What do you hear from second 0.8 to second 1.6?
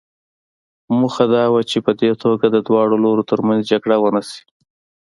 موخه دا